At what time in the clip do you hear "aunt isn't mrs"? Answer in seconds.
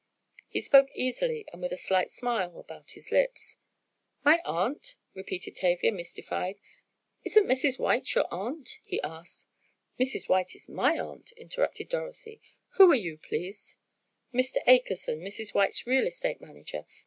6.63-7.77